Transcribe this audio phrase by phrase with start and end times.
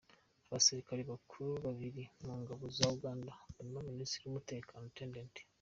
[0.47, 4.85] Abasirikare bakuru babiri mu Ngabo za Uganda, barimo Minisitiri w’Umutekano,
[5.27, 5.35] Lt.